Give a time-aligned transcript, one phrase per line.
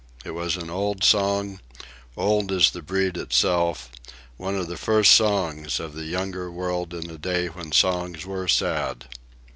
[0.25, 1.59] It was an old song,
[2.17, 7.19] old as the breed itself—one of the first songs of the younger world in a
[7.19, 9.05] day when songs were sad.